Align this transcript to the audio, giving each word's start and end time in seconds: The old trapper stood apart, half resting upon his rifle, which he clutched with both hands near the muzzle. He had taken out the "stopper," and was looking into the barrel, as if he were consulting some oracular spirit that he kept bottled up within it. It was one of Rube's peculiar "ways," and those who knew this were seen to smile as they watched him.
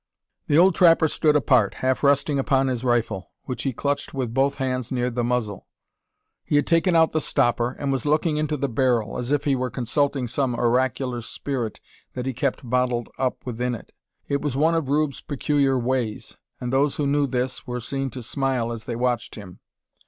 The 0.47 0.57
old 0.57 0.73
trapper 0.73 1.07
stood 1.07 1.35
apart, 1.35 1.75
half 1.75 2.01
resting 2.01 2.39
upon 2.39 2.69
his 2.69 2.83
rifle, 2.83 3.29
which 3.43 3.61
he 3.61 3.71
clutched 3.71 4.15
with 4.15 4.33
both 4.33 4.55
hands 4.55 4.91
near 4.91 5.11
the 5.11 5.23
muzzle. 5.23 5.67
He 6.43 6.55
had 6.55 6.65
taken 6.65 6.95
out 6.95 7.11
the 7.11 7.21
"stopper," 7.21 7.73
and 7.77 7.91
was 7.91 8.03
looking 8.03 8.37
into 8.37 8.57
the 8.57 8.67
barrel, 8.67 9.19
as 9.19 9.31
if 9.31 9.43
he 9.43 9.55
were 9.55 9.69
consulting 9.69 10.27
some 10.27 10.55
oracular 10.55 11.21
spirit 11.21 11.79
that 12.15 12.25
he 12.25 12.33
kept 12.33 12.67
bottled 12.67 13.09
up 13.19 13.45
within 13.45 13.75
it. 13.75 13.91
It 14.27 14.41
was 14.41 14.57
one 14.57 14.73
of 14.73 14.89
Rube's 14.89 15.21
peculiar 15.21 15.77
"ways," 15.77 16.35
and 16.59 16.73
those 16.73 16.95
who 16.95 17.05
knew 17.05 17.27
this 17.27 17.67
were 17.67 17.79
seen 17.79 18.09
to 18.09 18.23
smile 18.23 18.71
as 18.71 18.85
they 18.85 18.95
watched 18.95 19.35
him. 19.35 19.59